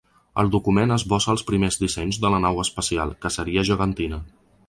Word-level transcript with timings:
El 0.43 0.47
document 0.53 0.93
esbossa 0.95 1.29
els 1.33 1.43
primers 1.49 1.77
dissenys 1.83 2.19
de 2.25 2.33
la 2.35 2.41
nau 2.47 2.63
espacial, 2.65 3.15
que 3.27 3.33
seria 3.39 3.67
gegantina. 3.73 4.21